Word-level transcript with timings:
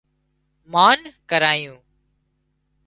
مانه 0.73 1.13
کارايون 1.29 1.81